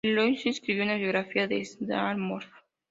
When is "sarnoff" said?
1.63-2.47